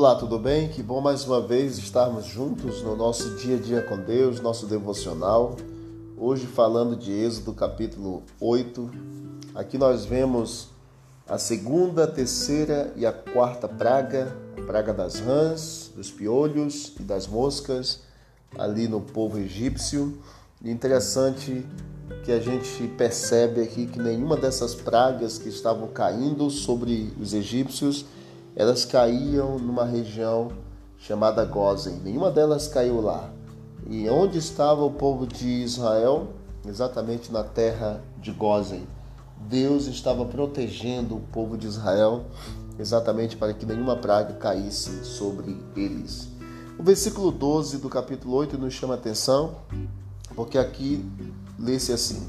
Olá, 0.00 0.14
tudo 0.14 0.38
bem? 0.38 0.68
Que 0.68 0.80
bom 0.80 1.00
mais 1.00 1.24
uma 1.24 1.40
vez 1.40 1.76
estarmos 1.76 2.24
juntos 2.24 2.84
no 2.84 2.94
nosso 2.94 3.34
dia 3.38 3.56
a 3.56 3.60
dia 3.60 3.82
com 3.82 3.98
Deus, 3.98 4.38
nosso 4.38 4.64
devocional. 4.64 5.56
Hoje 6.16 6.46
falando 6.46 6.94
de 6.94 7.10
Êxodo 7.10 7.52
capítulo 7.52 8.22
8. 8.38 8.88
Aqui 9.56 9.76
nós 9.76 10.04
vemos 10.04 10.68
a 11.26 11.36
segunda, 11.36 12.04
a 12.04 12.06
terceira 12.06 12.92
e 12.94 13.04
a 13.04 13.12
quarta 13.12 13.66
praga, 13.66 14.36
a 14.56 14.62
praga 14.62 14.94
das 14.94 15.18
rãs, 15.18 15.90
dos 15.96 16.12
piolhos 16.12 16.92
e 17.00 17.02
das 17.02 17.26
moscas 17.26 18.02
ali 18.56 18.86
no 18.86 19.00
povo 19.00 19.36
egípcio. 19.36 20.16
E 20.62 20.70
interessante 20.70 21.66
que 22.24 22.30
a 22.30 22.38
gente 22.38 22.86
percebe 22.96 23.62
aqui 23.62 23.88
que 23.88 23.98
nenhuma 23.98 24.36
dessas 24.36 24.76
pragas 24.76 25.38
que 25.38 25.48
estavam 25.48 25.88
caindo 25.88 26.48
sobre 26.50 27.12
os 27.20 27.34
egípcios 27.34 28.06
elas 28.58 28.84
caíam 28.84 29.56
numa 29.56 29.84
região 29.84 30.48
chamada 30.98 31.44
Gozen. 31.44 32.00
Nenhuma 32.02 32.28
delas 32.28 32.66
caiu 32.66 33.00
lá. 33.00 33.30
E 33.86 34.10
onde 34.10 34.36
estava 34.36 34.84
o 34.84 34.90
povo 34.90 35.28
de 35.28 35.46
Israel? 35.46 36.26
Exatamente 36.66 37.32
na 37.32 37.44
terra 37.44 38.02
de 38.20 38.32
Gozen. 38.32 38.84
Deus 39.48 39.86
estava 39.86 40.24
protegendo 40.24 41.14
o 41.14 41.20
povo 41.20 41.56
de 41.56 41.68
Israel 41.68 42.24
exatamente 42.76 43.36
para 43.36 43.54
que 43.54 43.64
nenhuma 43.64 43.94
praga 43.94 44.34
caísse 44.34 45.04
sobre 45.04 45.56
eles. 45.76 46.26
O 46.76 46.82
versículo 46.82 47.30
12 47.30 47.78
do 47.78 47.88
capítulo 47.88 48.34
8 48.34 48.58
nos 48.58 48.74
chama 48.74 48.94
a 48.94 48.96
atenção, 48.96 49.54
porque 50.34 50.58
aqui 50.58 51.08
lê-se 51.56 51.92
assim: 51.92 52.26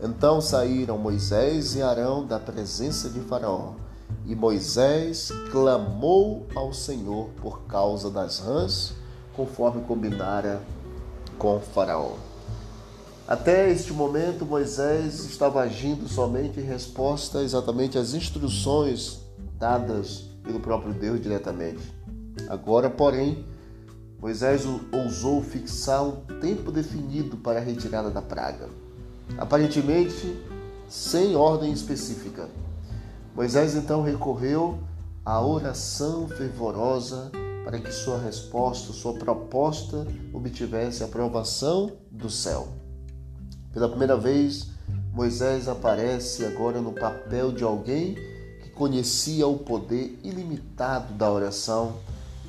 Então 0.00 0.40
saíram 0.40 0.98
Moisés 0.98 1.76
e 1.76 1.82
Arão 1.82 2.26
da 2.26 2.40
presença 2.40 3.08
de 3.08 3.20
Faraó 3.20 3.74
e 4.26 4.34
Moisés 4.34 5.32
clamou 5.50 6.46
ao 6.54 6.72
Senhor 6.72 7.30
por 7.40 7.62
causa 7.62 8.10
das 8.10 8.40
rãs, 8.40 8.92
conforme 9.34 9.82
combinara 9.82 10.60
com 11.38 11.60
Faraó. 11.60 12.16
Até 13.26 13.70
este 13.70 13.92
momento, 13.92 14.46
Moisés 14.46 15.24
estava 15.24 15.60
agindo 15.60 16.08
somente 16.08 16.60
em 16.60 16.64
resposta 16.64 17.42
exatamente 17.42 17.98
às 17.98 18.14
instruções 18.14 19.20
dadas 19.58 20.24
pelo 20.42 20.60
próprio 20.60 20.94
Deus 20.94 21.20
diretamente. 21.20 21.82
Agora, 22.48 22.88
porém, 22.88 23.44
Moisés 24.20 24.64
ousou 24.92 25.42
fixar 25.42 26.02
um 26.02 26.16
tempo 26.40 26.72
definido 26.72 27.36
para 27.36 27.60
a 27.60 27.62
retirada 27.62 28.10
da 28.10 28.22
praga, 28.22 28.68
aparentemente 29.36 30.36
sem 30.88 31.36
ordem 31.36 31.72
específica. 31.72 32.48
Moisés 33.34 33.74
então 33.74 34.02
recorreu 34.02 34.78
à 35.24 35.40
oração 35.40 36.26
fervorosa 36.28 37.30
para 37.64 37.78
que 37.78 37.92
sua 37.92 38.18
resposta, 38.18 38.92
sua 38.92 39.14
proposta 39.14 40.06
obtivesse 40.32 41.02
a 41.02 41.06
aprovação 41.06 41.92
do 42.10 42.30
céu. 42.30 42.68
Pela 43.72 43.88
primeira 43.88 44.16
vez, 44.16 44.70
Moisés 45.12 45.68
aparece 45.68 46.44
agora 46.44 46.80
no 46.80 46.92
papel 46.92 47.52
de 47.52 47.62
alguém 47.62 48.14
que 48.62 48.70
conhecia 48.70 49.46
o 49.46 49.58
poder 49.58 50.18
ilimitado 50.24 51.12
da 51.12 51.30
oração, 51.30 51.96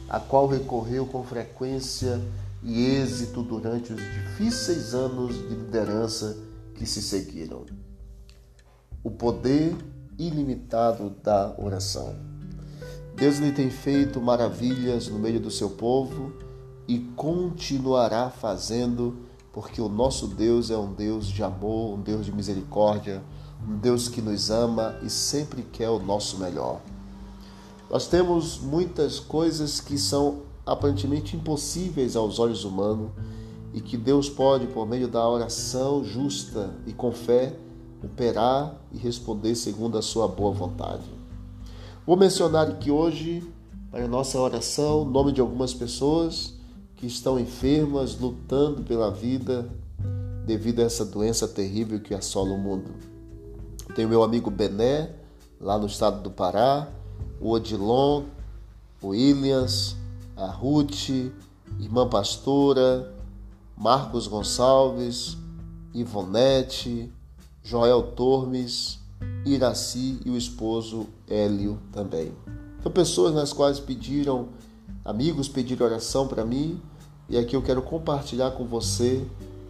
a 0.07 0.19
qual 0.19 0.47
recorreu 0.47 1.05
com 1.05 1.23
frequência 1.23 2.21
e 2.63 2.85
êxito 2.85 3.43
durante 3.43 3.91
os 3.91 4.01
difíceis 4.01 4.93
anos 4.93 5.35
de 5.35 5.55
liderança 5.55 6.37
que 6.75 6.85
se 6.85 7.01
seguiram. 7.01 7.65
O 9.03 9.11
poder 9.11 9.75
ilimitado 10.19 11.15
da 11.23 11.55
oração. 11.57 12.15
Deus 13.15 13.37
lhe 13.37 13.51
tem 13.51 13.69
feito 13.69 14.21
maravilhas 14.21 15.07
no 15.07 15.17
meio 15.17 15.39
do 15.39 15.49
seu 15.49 15.71
povo 15.71 16.33
e 16.87 16.99
continuará 17.15 18.29
fazendo, 18.29 19.17
porque 19.51 19.81
o 19.81 19.89
nosso 19.89 20.27
Deus 20.27 20.69
é 20.69 20.77
um 20.77 20.93
Deus 20.93 21.27
de 21.27 21.43
amor, 21.43 21.97
um 21.97 22.01
Deus 22.01 22.25
de 22.25 22.31
misericórdia, 22.31 23.23
um 23.67 23.77
Deus 23.77 24.07
que 24.07 24.21
nos 24.21 24.49
ama 24.49 24.95
e 25.01 25.09
sempre 25.09 25.63
quer 25.63 25.89
o 25.89 25.99
nosso 25.99 26.37
melhor. 26.37 26.79
Nós 27.89 28.07
temos 28.07 28.59
muitas 28.59 29.19
coisas 29.19 29.81
que 29.81 29.97
são 29.97 30.43
aparentemente 30.65 31.35
impossíveis 31.35 32.15
aos 32.15 32.37
olhos 32.39 32.63
humanos 32.63 33.09
e 33.73 33.81
que 33.81 33.97
Deus 33.97 34.29
pode, 34.29 34.67
por 34.67 34.87
meio 34.87 35.07
da 35.07 35.27
oração 35.27 36.03
justa 36.03 36.73
e 36.85 36.93
com 36.93 37.11
fé, 37.11 37.55
operar 38.03 38.75
e 38.91 38.97
responder 38.97 39.55
segundo 39.55 39.97
a 39.97 40.01
sua 40.01 40.27
boa 40.27 40.51
vontade. 40.51 41.03
Vou 42.05 42.15
mencionar 42.15 42.67
aqui 42.67 42.89
hoje, 42.89 43.43
para 43.91 44.07
nossa 44.07 44.39
oração, 44.39 45.03
o 45.03 45.05
nome 45.05 45.31
de 45.31 45.41
algumas 45.41 45.73
pessoas 45.73 46.53
que 46.95 47.05
estão 47.05 47.39
enfermas, 47.39 48.19
lutando 48.19 48.83
pela 48.83 49.11
vida 49.11 49.69
devido 50.45 50.79
a 50.79 50.83
essa 50.83 51.05
doença 51.05 51.47
terrível 51.47 51.99
que 51.99 52.13
assola 52.13 52.51
o 52.51 52.57
mundo. 52.57 52.91
Tenho 53.95 54.09
meu 54.09 54.23
amigo 54.23 54.49
Bené, 54.49 55.11
lá 55.59 55.77
no 55.77 55.85
estado 55.85 56.21
do 56.23 56.31
Pará, 56.31 56.87
o 57.39 57.51
Odilon, 57.51 58.23
o 59.01 59.09
Williams, 59.09 59.95
a 60.35 60.47
Ruth, 60.47 61.09
irmã 61.79 62.07
pastora, 62.09 63.13
Marcos 63.77 64.27
Gonçalves, 64.27 65.37
Ivonete, 65.93 67.11
Joel 67.63 68.03
Tormes, 68.13 68.99
Iraci 69.45 70.19
e 70.25 70.29
o 70.29 70.37
esposo 70.37 71.07
Hélio 71.27 71.79
também. 71.91 72.31
São 72.81 72.91
pessoas 72.91 73.33
nas 73.33 73.51
quais 73.51 73.79
pediram, 73.79 74.49
amigos 75.03 75.47
pediram 75.47 75.85
oração 75.85 76.27
para 76.27 76.45
mim, 76.45 76.81
e 77.27 77.37
aqui 77.37 77.55
eu 77.55 77.61
quero 77.61 77.81
compartilhar 77.81 78.51
com 78.51 78.65
você, 78.65 79.23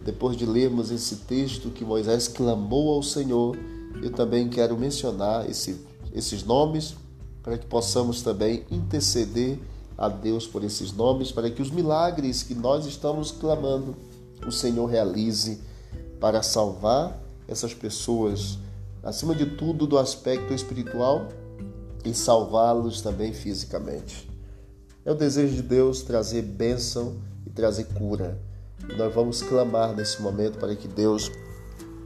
depois 0.04 0.36
de 0.36 0.46
lermos 0.46 0.90
esse 0.90 1.16
texto 1.16 1.70
que 1.70 1.84
Moisés 1.84 2.26
clamou 2.28 2.94
ao 2.94 3.02
Senhor, 3.02 3.56
eu 4.02 4.10
também 4.10 4.48
quero 4.48 4.78
mencionar 4.78 5.48
esse, 5.48 5.84
esses 6.12 6.44
nomes 6.44 6.94
para 7.42 7.58
que 7.58 7.66
possamos 7.66 8.22
também 8.22 8.64
interceder 8.70 9.58
a 9.98 10.08
Deus 10.08 10.46
por 10.46 10.64
esses 10.64 10.92
nomes, 10.92 11.30
para 11.30 11.50
que 11.50 11.60
os 11.60 11.70
milagres 11.70 12.42
que 12.42 12.54
nós 12.54 12.86
estamos 12.86 13.30
clamando, 13.30 13.94
o 14.46 14.50
Senhor 14.50 14.86
realize 14.86 15.60
para 16.18 16.42
salvar 16.42 17.20
essas 17.50 17.74
pessoas, 17.74 18.58
acima 19.02 19.34
de 19.34 19.44
tudo 19.44 19.86
do 19.86 19.98
aspecto 19.98 20.54
espiritual 20.54 21.28
e 22.04 22.14
salvá-los 22.14 23.02
também 23.02 23.32
fisicamente. 23.32 24.30
É 25.04 25.10
o 25.10 25.14
desejo 25.14 25.56
de 25.56 25.62
Deus 25.62 26.02
trazer 26.02 26.42
bênção 26.42 27.16
e 27.44 27.50
trazer 27.50 27.84
cura. 27.84 28.40
E 28.88 28.94
nós 28.96 29.12
vamos 29.12 29.42
clamar 29.42 29.94
nesse 29.94 30.22
momento 30.22 30.58
para 30.58 30.74
que 30.76 30.86
Deus 30.86 31.30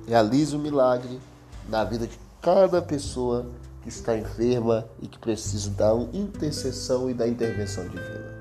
realize 0.06 0.56
o 0.56 0.58
um 0.58 0.62
milagre 0.62 1.20
na 1.68 1.84
vida 1.84 2.06
de 2.06 2.18
cada 2.40 2.80
pessoa 2.80 3.46
que 3.82 3.88
está 3.90 4.16
enferma 4.16 4.88
e 5.00 5.06
que 5.06 5.18
precisa 5.18 5.70
da 5.70 5.92
intercessão 6.12 7.10
e 7.10 7.14
da 7.14 7.28
intervenção 7.28 7.84
divina. 7.84 8.34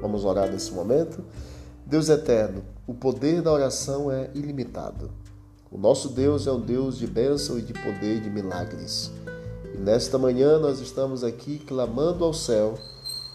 Vamos 0.00 0.24
orar 0.24 0.50
nesse 0.50 0.72
momento. 0.72 1.22
Deus 1.84 2.08
eterno, 2.08 2.64
o 2.86 2.94
poder 2.94 3.42
da 3.42 3.52
oração 3.52 4.10
é 4.10 4.30
ilimitado. 4.34 5.10
O 5.76 5.78
nosso 5.78 6.08
Deus 6.08 6.46
é 6.46 6.52
um 6.52 6.58
Deus 6.58 6.96
de 6.96 7.06
bênção 7.06 7.58
e 7.58 7.62
de 7.62 7.74
poder 7.74 8.16
e 8.16 8.20
de 8.20 8.30
milagres. 8.30 9.12
E 9.74 9.76
nesta 9.76 10.16
manhã 10.16 10.58
nós 10.58 10.80
estamos 10.80 11.22
aqui 11.22 11.58
clamando 11.58 12.24
ao 12.24 12.32
céu 12.32 12.78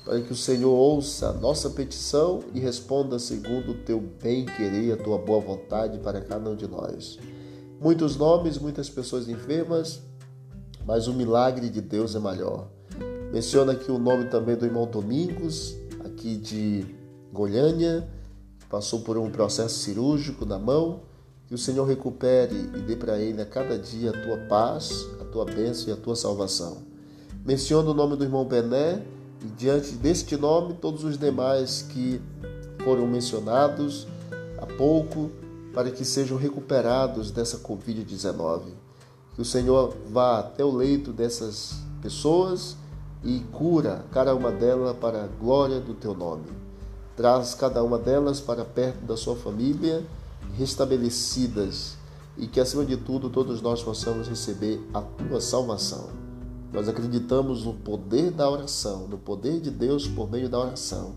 para 0.03 0.19
que 0.21 0.33
o 0.33 0.35
Senhor 0.35 0.71
ouça 0.71 1.29
a 1.29 1.33
nossa 1.33 1.69
petição 1.69 2.39
e 2.51 2.59
responda 2.59 3.19
segundo 3.19 3.73
o 3.73 3.77
teu 3.83 4.01
bem-querer 4.01 4.85
e 4.85 4.91
a 4.91 4.97
tua 4.97 5.19
boa 5.19 5.39
vontade 5.39 5.99
para 5.99 6.19
cada 6.19 6.49
um 6.49 6.55
de 6.55 6.67
nós. 6.67 7.19
Muitos 7.79 8.17
nomes, 8.17 8.57
muitas 8.57 8.89
pessoas 8.89 9.29
enfermas, 9.29 10.01
mas 10.83 11.07
o 11.07 11.13
milagre 11.13 11.69
de 11.69 11.79
Deus 11.79 12.15
é 12.15 12.19
maior. 12.19 12.69
Menciona 13.31 13.73
aqui 13.73 13.91
o 13.91 13.99
nome 13.99 14.29
também 14.29 14.55
do 14.55 14.65
irmão 14.65 14.87
Domingos, 14.87 15.75
aqui 16.03 16.37
de 16.37 16.87
Goiânia, 17.31 18.09
passou 18.67 19.01
por 19.01 19.15
um 19.15 19.29
processo 19.29 19.77
cirúrgico 19.77 20.43
na 20.43 20.57
mão 20.57 21.10
que 21.51 21.55
o 21.55 21.57
Senhor 21.57 21.83
recupere 21.83 22.55
e 22.55 22.79
dê 22.79 22.95
para 22.95 23.19
ele 23.19 23.41
a 23.41 23.45
cada 23.45 23.77
dia 23.77 24.11
a 24.11 24.13
tua 24.13 24.37
paz, 24.47 25.05
a 25.19 25.25
tua 25.25 25.43
bênção 25.43 25.89
e 25.89 25.91
a 25.91 25.97
tua 25.97 26.15
salvação. 26.15 26.77
Menciona 27.45 27.89
o 27.89 27.93
nome 27.93 28.15
do 28.15 28.23
irmão 28.23 28.45
Bené 28.45 29.03
e 29.43 29.47
diante 29.47 29.91
deste 29.95 30.37
nome 30.37 30.75
todos 30.75 31.03
os 31.03 31.17
demais 31.17 31.81
que 31.89 32.21
foram 32.85 33.05
mencionados 33.05 34.07
há 34.61 34.65
pouco 34.65 35.29
para 35.73 35.91
que 35.91 36.05
sejam 36.05 36.37
recuperados 36.37 37.31
dessa 37.31 37.57
Covid-19. 37.57 38.61
Que 39.35 39.41
o 39.41 39.45
Senhor 39.45 39.93
vá 40.09 40.39
até 40.39 40.63
o 40.63 40.73
leito 40.73 41.11
dessas 41.11 41.73
pessoas 42.01 42.77
e 43.25 43.41
cura 43.51 44.05
cada 44.09 44.33
uma 44.33 44.53
delas 44.53 44.95
para 44.95 45.25
a 45.25 45.27
glória 45.27 45.81
do 45.81 45.95
teu 45.95 46.15
nome. 46.15 46.47
Traz 47.17 47.53
cada 47.53 47.83
uma 47.83 47.99
delas 47.99 48.39
para 48.39 48.63
perto 48.63 49.03
da 49.03 49.17
sua 49.17 49.35
família 49.35 50.01
restabelecidas 50.57 51.97
e 52.37 52.47
que, 52.47 52.59
acima 52.59 52.85
de 52.85 52.97
tudo, 52.97 53.29
todos 53.29 53.61
nós 53.61 53.83
possamos 53.83 54.27
receber 54.27 54.81
a 54.93 55.01
tua 55.01 55.41
salvação. 55.41 56.09
Nós 56.71 56.87
acreditamos 56.87 57.65
no 57.65 57.73
poder 57.73 58.31
da 58.31 58.49
oração, 58.49 59.07
no 59.07 59.17
poder 59.17 59.59
de 59.59 59.69
Deus 59.69 60.07
por 60.07 60.31
meio 60.31 60.49
da 60.49 60.59
oração. 60.59 61.15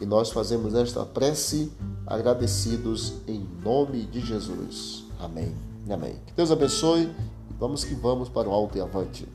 E 0.00 0.06
nós 0.06 0.30
fazemos 0.30 0.74
esta 0.74 1.04
prece 1.04 1.70
agradecidos 2.06 3.14
em 3.28 3.46
nome 3.62 4.02
de 4.06 4.20
Jesus. 4.20 5.04
Amém. 5.18 5.54
Amém. 5.88 6.16
Que 6.26 6.32
Deus 6.34 6.50
abençoe. 6.50 7.10
Vamos 7.58 7.84
que 7.84 7.94
vamos 7.94 8.28
para 8.28 8.48
o 8.48 8.52
alto 8.52 8.78
e 8.78 8.80
avante. 8.80 9.28